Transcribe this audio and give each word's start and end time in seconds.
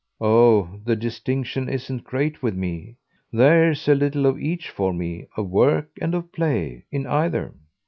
Oh 0.19 0.79
the 0.83 0.95
distinction 0.95 1.69
isn't 1.69 2.05
great 2.05 2.41
with 2.41 2.55
me. 2.55 2.95
There's 3.31 3.87
a 3.87 3.93
little 3.93 4.25
of 4.25 4.39
each 4.41 4.67
for 4.71 4.93
me, 4.93 5.27
of 5.37 5.47
work 5.51 5.91
and 6.01 6.15
of 6.15 6.31
play, 6.31 6.85
in 6.91 7.05
either. 7.05 7.53